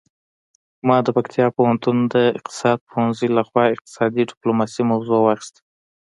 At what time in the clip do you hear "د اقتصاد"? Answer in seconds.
2.13-2.77